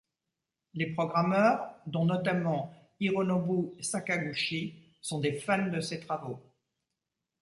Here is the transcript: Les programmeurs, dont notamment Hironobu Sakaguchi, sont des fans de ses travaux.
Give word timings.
Les 0.73 0.87
programmeurs, 0.93 1.75
dont 1.85 2.05
notamment 2.05 2.73
Hironobu 2.99 3.75
Sakaguchi, 3.83 4.73
sont 4.99 5.19
des 5.19 5.33
fans 5.33 5.67
de 5.67 5.79
ses 5.79 5.99
travaux. 5.99 6.41